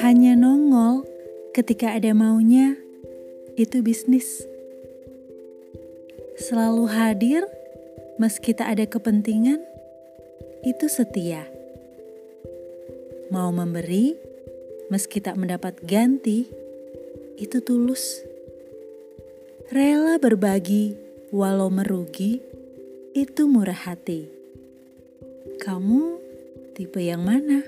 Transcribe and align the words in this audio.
Hanya 0.00 0.32
nongol 0.32 1.04
ketika 1.52 1.92
ada 1.92 2.16
maunya, 2.16 2.80
itu 3.60 3.84
bisnis. 3.84 4.48
Selalu 6.40 6.88
hadir 6.88 7.44
meski 8.16 8.56
tak 8.56 8.72
ada 8.72 8.88
kepentingan, 8.88 9.60
itu 10.64 10.88
setia. 10.88 11.44
Mau 13.28 13.52
memberi 13.52 14.16
meski 14.88 15.20
tak 15.20 15.36
mendapat 15.36 15.76
ganti, 15.84 16.48
itu 17.36 17.60
tulus. 17.60 18.24
Rela 19.68 20.16
berbagi 20.16 20.96
walau 21.30 21.68
merugi, 21.68 22.40
itu 23.12 23.44
murah 23.44 23.76
hati. 23.76 24.39
Kamu 25.40 26.20
tipe 26.76 27.00
yang 27.00 27.24
mana? 27.24 27.64